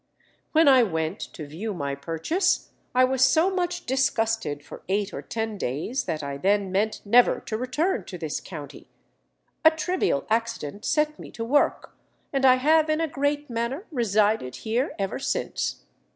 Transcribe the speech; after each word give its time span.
"When 0.53 0.67
I 0.67 0.81
went 0.81 1.19
to 1.33 1.45
view 1.45 1.75
my 1.75 1.93
purchase, 1.93 2.71
I 2.95 3.03
was 3.03 3.23
so 3.23 3.51
much 3.51 3.85
disgusted 3.85 4.65
for 4.65 4.81
eight 4.89 5.13
or 5.13 5.21
ten 5.21 5.59
days 5.59 6.05
that 6.05 6.23
I 6.23 6.37
then 6.37 6.71
meant 6.71 7.03
never 7.05 7.39
to 7.41 7.55
return 7.55 8.05
to 8.05 8.17
this 8.17 8.39
county. 8.39 8.87
A 9.63 9.69
trivial 9.69 10.25
accident 10.27 10.85
set 10.85 11.19
me 11.19 11.29
to 11.33 11.45
work, 11.45 11.95
and 12.33 12.45
I 12.45 12.55
have 12.55 12.89
in 12.89 12.99
a 12.99 13.07
great 13.07 13.47
manner 13.47 13.85
resided 13.91 14.55
here 14.55 14.95
ever 14.97 15.19
since.... 15.19 15.83